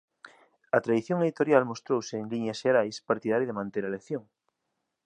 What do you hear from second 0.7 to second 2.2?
A tradición editorial mostrouse,